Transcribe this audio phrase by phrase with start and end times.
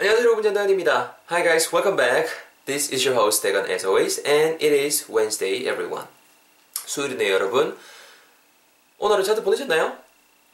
[0.00, 1.16] 안녕하세요 여러분 전다현입니다.
[1.28, 2.30] Hi guys, welcome back.
[2.66, 6.06] This is your host 대건 as always and it is Wednesday everyone.
[6.86, 7.76] 수요일이네요 여러분.
[9.00, 9.98] 오늘은 차트 보내셨나요?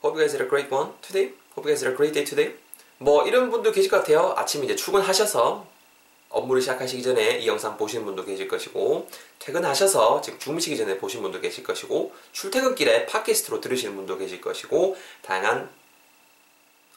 [0.02, 1.34] Hope you guys had a great one today.
[1.52, 2.56] Hope you guys had a great day today.
[2.96, 4.32] 뭐 이런 분도 계실 것 같아요.
[4.34, 5.66] 아침 이제 출근하셔서
[6.30, 11.42] 업무를 시작하시기 전에 이 영상 보시는 분도 계실 것이고 퇴근하셔서 지금 주무시기 전에 보신 분도
[11.42, 15.68] 계실 것이고 출퇴근길에 팟캐스트로 들으시는 분도 계실 것이고 다양한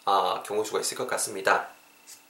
[0.05, 1.75] 아, 경우 수가 있을 것 같습니다.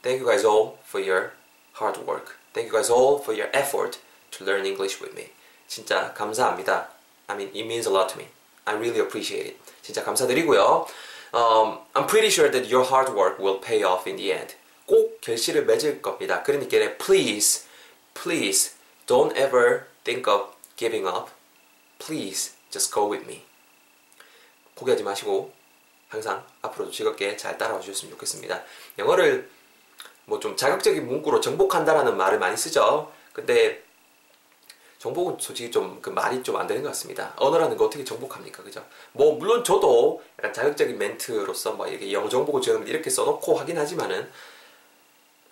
[0.01, 1.33] Thank you guys all for your
[1.73, 2.37] hard work.
[2.53, 3.99] Thank you guys all for your effort
[4.31, 5.31] to learn English with me.
[5.67, 6.89] 진짜 감사합니다.
[7.27, 8.27] I mean, it means a lot to me.
[8.65, 9.57] I really appreciate it.
[9.81, 10.87] 진짜 감사드리고요.
[11.33, 14.55] Um, I'm pretty sure that your hard work will pay off in the end.
[14.85, 16.43] 꼭 결실을 맺을 겁니다.
[16.43, 17.65] 그러니까 please,
[18.13, 18.75] please
[19.07, 21.31] don't ever think of giving up.
[21.97, 23.43] Please just go with me.
[24.75, 25.53] 포기하지 마시고
[26.09, 28.63] 항상 앞으로도 즐겁게 잘 따라와 주셨으면 좋겠습니다.
[28.99, 29.49] 영어를
[30.28, 33.10] 뭐 좀 자극적인 문구로 정복한다라는 말을 많이 쓰죠.
[33.32, 33.82] 근데
[34.98, 37.32] 정복은 솔직히 좀 그 말이 좀 안 되는 것 같습니다.
[37.36, 38.62] 언어라는 거 어떻게 정복합니까?
[38.62, 38.84] 그죠?
[39.12, 44.30] 뭐 물론 저도 약간 자극적인 멘트로서 뭐 이렇게 영어 정복을 지금 이렇게 써놓고 하긴 하지만은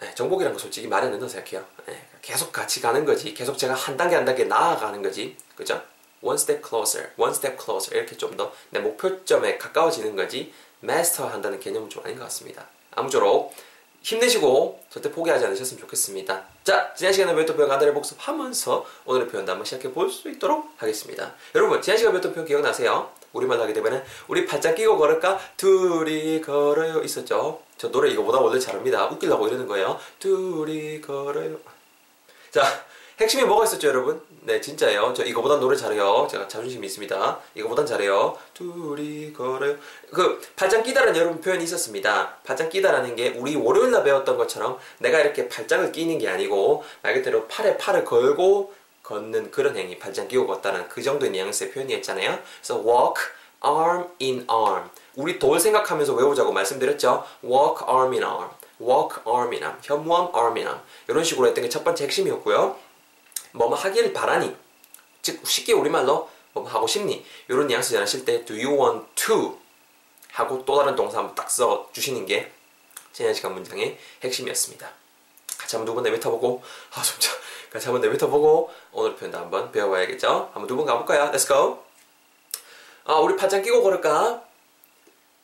[0.00, 1.64] 네, 정복이라는 거 솔직히 말이 안 된다고 생각해요.
[1.86, 3.32] 네, 계속 같이 가는 거지.
[3.34, 5.36] 계속 제가 한 단계 한 단계 나아가는 거지.
[5.56, 5.80] 그죠?
[6.22, 11.58] one step closer, one step closer 이렇게 좀 더 내 목표점에 가까워지는 거지 마스터 한다는
[11.60, 12.66] 개념은 좀 아닌 것 같습니다.
[12.94, 13.54] 아무쪼록
[14.02, 16.44] 힘내시고 절대 포기하지 않으셨으면 좋겠습니다.
[16.64, 21.34] 자, 지난 시간에 배웠던 표현 간단히 복습하면서 오늘의 표현도 한번 시작해 볼 수 있도록 하겠습니다.
[21.54, 23.10] 여러분, 지난 시간에 배웠던 표현 기억나세요?
[23.32, 25.38] 우리말 하게 되면 우리 팔짱 끼고 걸을까?
[25.56, 27.62] 둘이 걸어요 있었죠?
[27.76, 29.06] 저 노래 이거보다 원래 잘합니다.
[29.08, 29.98] 웃기려고 이러는 거예요.
[30.18, 31.58] 둘이 걸어요.
[32.50, 32.62] 자,
[33.18, 34.20] 핵심이 뭐가 있었죠, 여러분?
[34.42, 35.14] 네, 진짜예요.
[35.14, 36.28] 저 이거보단 노래 잘해요.
[36.30, 37.38] 제가 자존심이 있습니다.
[37.54, 38.36] 이거보단 잘해요.
[38.52, 39.76] 둘이 걸어요.
[40.12, 42.36] 그 팔짱 끼다라는 여러분 표현이 있었습니다.
[42.44, 47.46] 팔짱 끼다라는 게 우리 월요일날 배웠던 것처럼 내가 이렇게 팔짱을 끼는 게 아니고 말 그대로
[47.48, 52.38] 팔에 팔을 걸고 걷는 그런 행위, 팔짱 끼고 걷다는 그 정도의 뉘앙스의 표현이었잖아요.
[52.60, 53.22] 그래서 walk
[53.64, 54.90] arm in arm.
[55.14, 57.24] 우리 돌 생각하면서 외우자고 말씀드렸죠.
[57.42, 58.50] walk arm in arm.
[58.78, 59.78] walk arm in arm.
[59.82, 60.80] 현무암 arm in arm.
[61.08, 62.76] 이런 식으로 했던 게 첫 번째 핵심이었고요.
[63.56, 64.54] 뭐뭐 하기를 바라니
[65.22, 69.58] 즉 쉽게 우리말로 뭐뭐 하고 싶니 이런 뉘앙스 전하실 때 do you want to
[70.32, 72.52] 하고 또 다른 동사 한번 딱 써 주시는 게
[73.12, 74.88] 지난 시간 문장의 핵심이었습니다.
[75.56, 76.62] 같이 한번 두 번 내뱉어보고
[76.94, 77.30] 아 진짜
[77.72, 80.50] 같이 한번 내뱉어보고 오늘 표현도 한번 배워봐야겠죠.
[80.52, 81.32] 한번 두 번 가볼까요?
[81.32, 81.82] Let's go.
[83.04, 84.42] 아 우리 팔짱 끼고 걸을까?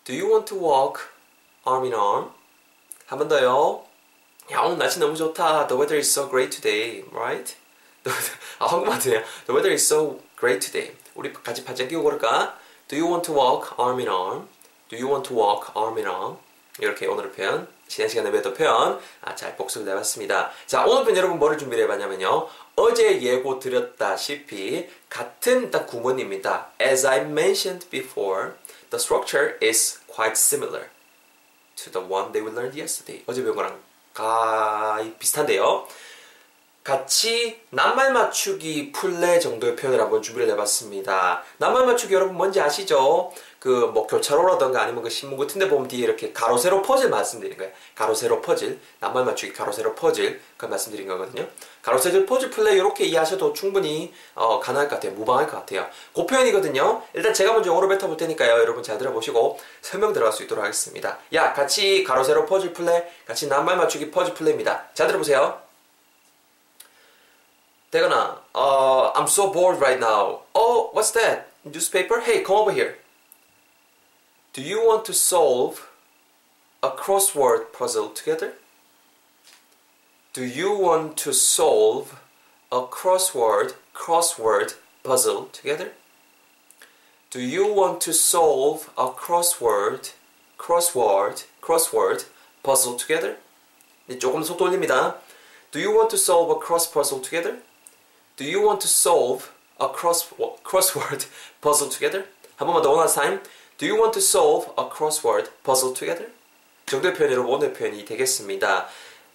[0.04, 1.00] Do you want to walk
[1.66, 2.30] arm in arm?
[3.06, 3.84] 한 번 더요.
[4.50, 5.66] 야 오늘 날씨 너무 좋다.
[5.68, 7.56] The weather is so great today, right?
[8.58, 9.22] 아, 한국말 드네요.
[9.46, 10.96] The weather is so great today.
[11.14, 12.58] 우리 같이 팔짱 끼고 걸을까?
[12.88, 14.48] Do you want to walk arm in arm?
[14.88, 16.38] Do you want to walk arm in arm?
[16.78, 20.50] 이렇게 오늘의 표현, 지난 시간에 배웠던 표현 아, 잘 복습을 해봤습니다.
[20.66, 22.48] 자, 오늘 편 여러분 뭐를 준비를 해봤냐면요.
[22.76, 26.70] 어제 예고 드렸다시피 같은 딱 구문입니다.
[26.80, 28.52] As I mentioned before,
[28.90, 30.88] the structure is quite similar
[31.76, 33.22] to the one that we learned yesterday.
[33.26, 33.78] 어제 배운 거랑
[34.14, 35.86] 가히 비슷한데요.
[36.84, 41.42] 같이 낱말 맞추기 풀레 정도의 표현을 한번 준비를 해봤습니다.
[41.58, 43.32] 낱말 맞추기 여러분 뭔지 아시죠?
[43.60, 47.56] 그 뭐 교차로라던가 아니면 그 신문 같은 데 보면 뒤에 이렇게 가로 세로 퍼즐 말씀드린
[47.56, 47.72] 거예요.
[47.94, 51.46] 가로 세로 퍼즐, 낱말 맞추기 가로 세로 퍼즐 그 말씀드린 거거든요.
[51.82, 55.12] 가로 세로 퍼즐 풀레 이렇게 이해하셔도 충분히 어, 가능할 것 같아요.
[55.12, 55.86] 무방할 것 같아요.
[56.12, 57.02] 그 표현이거든요.
[57.14, 58.58] 일단 제가 먼저 영어로 뱉어볼 테니까요.
[58.58, 61.18] 여러분 잘 들어보시고 설명 들어갈 수 있도록 하겠습니다.
[61.34, 64.88] 야 같이 가로 세로 퍼즐 풀레, 같이 낱말 맞추기 퍼즐 풀레입니다.
[64.94, 65.71] 잘 들어보세요.
[67.91, 70.41] Degana, uh, I'm so bored right now.
[70.53, 71.49] Oh, what's that?
[71.63, 72.21] Newspaper?
[72.21, 72.97] Hey, come over here.
[74.53, 75.89] Do you want to solve
[76.83, 78.53] a crossword puzzle together?
[80.33, 82.19] Do you want to solve
[82.71, 85.91] a crossword crossword puzzle together?
[87.29, 90.11] Do you want to solve a crossword
[90.57, 92.25] crossword crossword
[92.63, 93.37] puzzle together?
[94.07, 95.17] 네, 조금 속도 올립니다.
[95.71, 97.59] Do you want to solve a cross puzzle together?
[98.36, 100.28] Do you want to solve a cross,
[100.64, 101.26] crossword
[101.60, 102.26] puzzle together?
[102.56, 103.40] 한 번만 더 one last time.
[103.78, 106.30] Do you want to solve a crossword puzzle together?
[106.86, 108.88] 정도의 표현이 여러분 표현이 되겠습니다.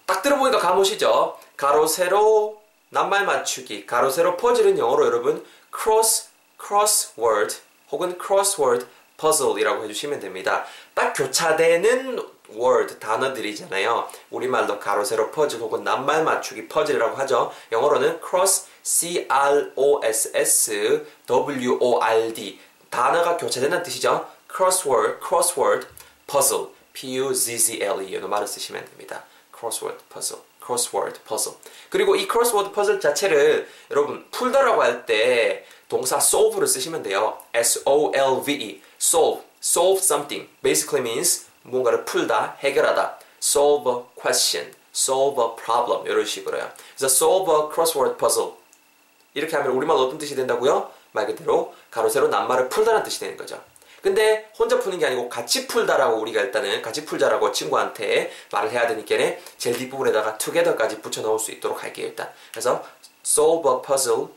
[0.06, 1.38] 딱 들어보니까 감오시죠?
[1.56, 5.46] 가로 세로 낱말 맞추기 가로 세로 퍼즐은 영어로 여러분
[5.76, 6.30] cross
[6.60, 7.58] crossword
[7.92, 8.86] 혹은 crossword
[9.18, 10.66] puzzle이라고 해주시면 됩니다.
[10.94, 12.19] 딱 교차되는
[12.50, 14.08] word 단어들이잖아요.
[14.30, 17.52] 우리말로 가로 세로 퍼즐 혹은 낱말 맞추기 퍼즐이라고 하죠.
[17.72, 22.60] 영어로는 cross C R O S S W O R D
[22.90, 24.30] 단어가 교차된다는 뜻이죠.
[24.50, 25.88] crossword, crossword,
[26.25, 29.24] puzzle, P U Z Z L E 이런 말을 쓰시면 됩니다.
[29.54, 30.42] crossword puzzle.
[30.63, 31.58] crossword puzzle.
[31.90, 37.38] 그리고 이 crossword puzzle 자체를 여러분 풀다라고 할 때 동사 solve를 쓰시면 돼요.
[37.54, 38.81] S-O-L-V-E.
[39.02, 39.44] Solve.
[39.62, 40.50] solve something.
[40.62, 43.20] basically means 뭔가를 풀다, 해결하다.
[43.42, 44.74] solve a question.
[44.96, 46.06] solve a problem.
[46.08, 46.70] 이런 식으로요.
[46.98, 48.54] 그래서 solve a crossword puzzle.
[49.34, 50.92] 이렇게 하면 우리말 어떤 뜻이 된다고요?
[51.12, 53.62] 말 그대로 가로 세로 낱말을 풀다는 뜻이 되는 거죠.
[54.02, 59.40] 근데 혼자 푸는 게 아니고 같이 풀다라고 우리가 일단은 같이 풀자라고 친구한테 말을 해야 되니까
[59.58, 62.32] 제일 뒷부분에다가 together까지 붙여 넣을 수 있도록 할게요 일단.
[62.52, 62.84] 그래서
[63.26, 64.28] solve a puzzle,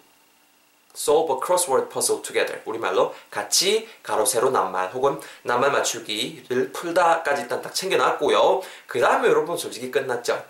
[0.95, 2.61] solve a crossword puzzle together.
[2.65, 8.63] 우리말로 같이 가로 세로 낱말 혹은 낱말 맞추기를 풀다까지 일단 딱 챙겨놨고요.
[8.87, 10.45] 그 다음에 여러분 솔직히 끝났죠.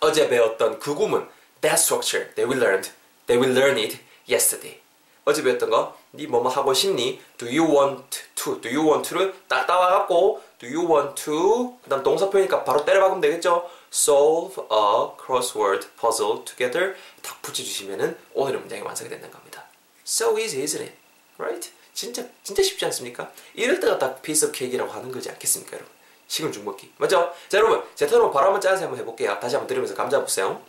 [0.00, 1.28] 어제 배웠던 그 구문
[1.60, 2.90] that structure that we learned,
[3.26, 4.80] that we learned it yesterday.
[5.24, 7.20] 어제 배웠던 거, 네 뭐뭐 하고 싶니?
[7.36, 8.60] Do you want to?
[8.60, 11.76] Do you want to를 딱 따와갖고 Do you want to?
[11.82, 13.68] 그 다음 동사 표현이니까 바로 때려 박으면 되겠죠?
[13.92, 16.94] Solve a crossword puzzle together.
[17.22, 19.65] 딱 붙여주시면은 오늘의 문장이 완성이 된다는 겁니다.
[20.06, 20.94] So easy, isn't it?
[21.38, 21.70] Right?
[21.92, 23.32] 진짜 진짜 쉽지 않습니까?
[23.54, 25.92] 이럴 때가 딱 piece of cake이라고 하는 거지 않겠습니까, 여러분?
[26.28, 27.32] 식은 죽 먹기 맞죠?
[27.48, 29.38] 자 여러분 제 턴으로 바로 한번 짜서 한번 해볼게요.
[29.40, 30.60] 다시 한번 들으면서 감자 보세요.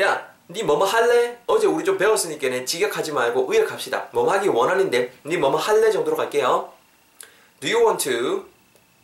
[0.00, 1.38] 야, 니 뭐뭐 할래?
[1.46, 4.08] 어제 우리 좀 배웠으니까 직역하지 말고 의역합시다.
[4.12, 6.72] 뭐뭐 하기 원하는데 니 뭐뭐 할래 정도로 갈게요.
[7.60, 8.46] Do you want to?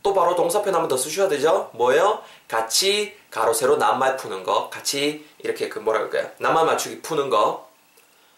[0.03, 1.71] 또 바로 동사편 한번 더 쓰셔야 되죠?
[1.75, 2.23] 뭐예요?
[2.47, 6.33] 같이 가로 세로 낱말 푸는 거, 같이 이렇게 그 뭐라 그럴까요?
[6.39, 7.66] 낱말 맞추기 푸는 거.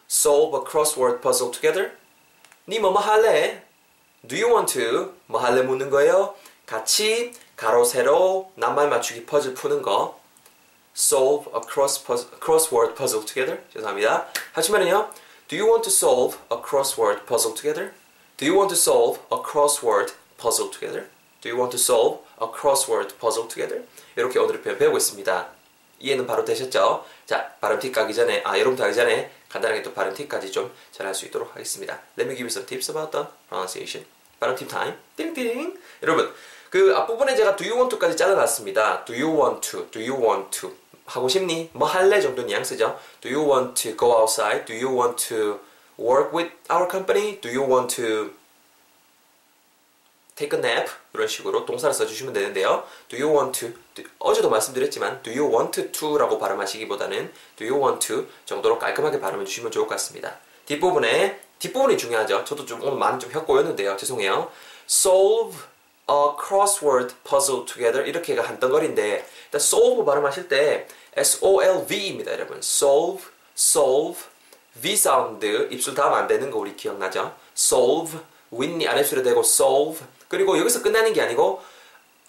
[0.08, 1.92] Solve a crossword puzzle together.
[2.68, 3.64] 니 뭐뭐 할래?
[4.28, 5.14] Do you want to?
[5.28, 6.36] 뭐 할래 묻는 거예요?
[6.66, 10.20] 같이 가로 세로 낱말 맞추기 퍼즐 푸는 거.
[10.96, 13.62] solve a cross puzzle, crossword puzzle together.
[13.74, 14.28] 죄송합니다.
[14.54, 15.10] 하시면은요.
[15.48, 17.94] Do you want to solve a crossword puzzle together?
[18.38, 21.10] Do you want to solve a crossword puzzle together?
[21.42, 23.84] Do you want to solve a crossword puzzle together?
[24.16, 25.50] 이렇게 오늘의 표현 배우고 있습니다.
[26.01, 27.05] 이해는 바로 되셨죠?
[27.27, 31.15] 자, 발음 팁 가기 전에, 아, 여러분도 하기 전에 간단하게 또 발음 팁까지 좀 전할
[31.15, 32.01] 수 있도록 하겠습니다.
[32.19, 34.07] Let me give you some tips about the pronunciation.
[34.39, 34.95] 발음 팁 타임.
[35.17, 35.79] 띵띵.
[36.03, 36.33] 여러분,
[36.71, 39.05] 그 앞부분에 제가 do you want to까지 잘라놨습니다.
[39.05, 39.91] Do you want to?
[39.91, 40.73] Do you want to?
[41.07, 41.71] 하고 싶니?
[41.73, 42.99] 뭐 할래 정도 뉘앙스죠.
[43.21, 44.67] Do you want to go outside?
[44.67, 45.61] Do you want to
[45.99, 47.41] work with our company?
[47.41, 48.38] Do you want to
[50.39, 50.89] take a nap?
[51.13, 52.85] 이런 식으로 동사를 써주시면 되는데요.
[53.09, 54.05] Do you want to?
[54.21, 59.73] 어제도 말씀드렸지만 Do you want to라고 발음하시기보다는 Do you want to 정도로 깔끔하게 발음해 주시면
[59.73, 60.37] 좋을 것 같습니다.
[60.67, 62.45] 뒷부분에 뒷부분이 중요하죠.
[62.45, 63.97] 저도 좀 오늘 많이 좀 혀꼬였는데요.
[63.97, 64.51] 죄송해요.
[64.89, 65.59] Solve
[66.09, 70.87] a crossword puzzle together 이렇게가 한 덩어리인데 일단 solve 발음하실 때
[71.17, 73.25] S-O-L-V입니다 여러분 solve,
[73.57, 74.23] solve
[74.81, 77.35] V 사운드 입술 닿으면 안 되는 거 우리 기억나죠?
[77.57, 78.21] solve
[78.53, 81.61] 윗니 아랫술에 대고 solve 그리고 여기서 끝나는 게 아니고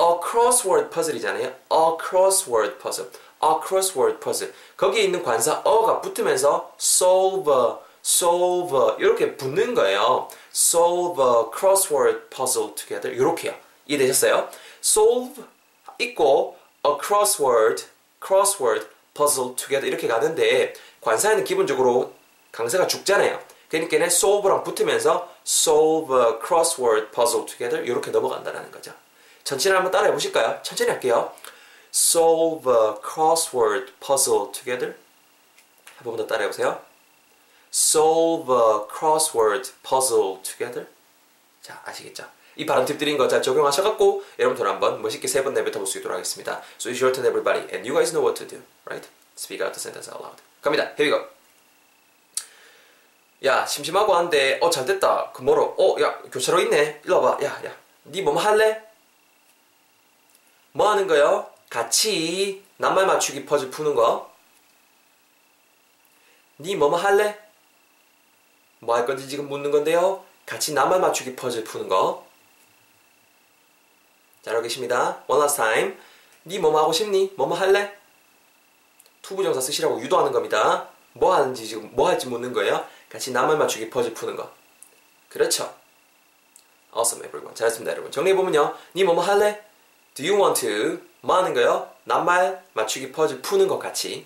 [0.01, 3.09] a crossword puzzle이잖아요 a crossword puzzle
[3.43, 7.53] a crossword puzzle 거기에 있는 관사 어가 붙으면서 solve
[8.03, 13.53] solve 이렇게 붙는 거예요 solve a crossword puzzle together 이렇게요
[13.87, 14.49] 이해되셨어요?
[14.83, 15.43] solve
[15.99, 17.85] 있고 a crossword,
[18.25, 22.13] crossword, puzzle together 이렇게 가는데 관사에는 기본적으로
[22.51, 23.39] 강세가 죽잖아요.
[23.69, 28.93] 그러니까 solve랑 붙으면서 solve a crossword puzzle together 이렇게 넘어간다는 거죠.
[29.43, 30.59] 천천히 한번 따라해 보실까요?
[30.63, 31.33] 천천히 할게요.
[31.93, 34.95] solve a crossword puzzle together
[35.97, 36.79] 한 번 더 따라해 보세요.
[37.73, 40.87] solve a crossword puzzle together
[41.61, 42.25] 자 아시겠죠?
[42.55, 45.97] 이 발음 팁 드린 거 잘 적용하셔갖고 여러분들 한번 멋있게 세 번 내뱉어 볼 수
[45.99, 46.61] 있도록 하겠습니다.
[46.77, 49.07] So it's your turn everybody and you guys know what to do, right?
[49.37, 50.37] Speak out the sentence out loud.
[50.61, 50.91] 갑니다.
[50.97, 51.38] Here we go.
[53.45, 55.31] 야 심심하고 한데 어 잘됐다.
[55.33, 55.75] 그 뭐로?
[55.77, 57.01] 어 야 교차로 있네.
[57.05, 57.43] 일로 와봐.
[57.43, 58.83] 야야 니뭐 할래?
[60.73, 61.49] 뭐 하는 거요?
[61.69, 64.29] 같이 낱말 맞추기 퍼즐 푸는 거.
[66.59, 67.39] 니 뭐뭐 할래?
[68.79, 70.25] 뭐 할 건지 지금 묻는 건데요.
[70.45, 72.25] 같이 낱말 맞추기 퍼즐 푸는 거.
[74.41, 75.23] 잘 하고 계십니다.
[75.27, 75.97] One last time.
[76.45, 77.33] 니 뭐뭐 하고 싶니?
[77.37, 77.97] 뭐뭐 할래?
[79.21, 80.89] to부정사 쓰시라고 유도하는 겁니다.
[81.13, 82.85] 뭐 하는지 지금 뭐 할지 묻는 거예요.
[83.09, 84.51] 같이 낱말 맞추기 퍼즐 푸는 거.
[85.29, 85.73] 그렇죠.
[86.95, 87.55] Awesome everyone.
[87.55, 88.11] 잘했습니다 여러분.
[88.11, 88.75] 정리해보면요.
[88.95, 89.63] 니 뭐뭐 할래?
[90.15, 90.99] Do you want to?
[91.21, 91.89] 뭐 하는 거요?
[92.05, 94.25] 낱말 맞추기 퍼즐 푸는 것 같이.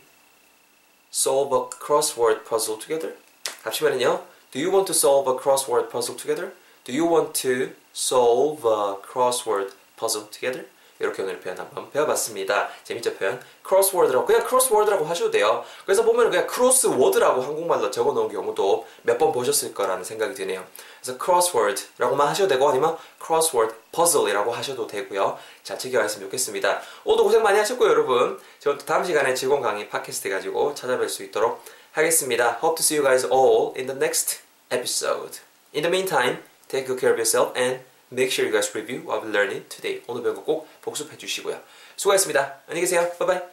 [1.13, 3.15] Solve a crossword puzzle together.
[3.63, 4.25] 합치면은요.
[4.51, 6.53] Do you want to solve a crossword puzzle together?
[6.83, 10.65] Do you want to solve a crossword puzzle together?
[11.03, 12.69] 이렇게 오늘 표현 한번 배워봤습니다.
[12.83, 13.41] 재밌죠 표현?
[13.67, 15.63] crossword라고 그냥 crossword라고 하셔도 돼요.
[15.85, 20.65] 그래서 보면 그냥 crossword라고 한국말로 적어놓은 경우도 몇 번 보셨을 거라는 생각이 드네요.
[21.01, 25.37] 그래서 crossword라고만 하셔도 되고 아니면 crossword puzzle이라고 하셔도 되고요.
[25.63, 26.81] 잘 챙겨가셨으면 좋겠습니다.
[27.05, 28.39] 오늘도 고생 많이 하셨고요, 여러분.
[28.59, 32.57] 저는 또 다음 시간에 즐거운 강의 팟캐스트 가지고 찾아뵐 수 있도록 하겠습니다.
[32.63, 34.39] Hope to see you guys all in the next
[34.71, 35.39] episode.
[35.75, 37.83] In the meantime, take good care of yourself and
[38.13, 40.01] make sure you guys review what we learned today.
[40.07, 41.59] 오늘 배운 거 꼭 복습해 주시고요.
[41.97, 42.61] 수고하셨습니다.
[42.67, 43.09] 안녕히 계세요.
[43.19, 43.52] 바이바이.